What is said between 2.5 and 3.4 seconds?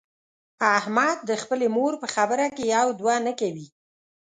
کې یو دوه نه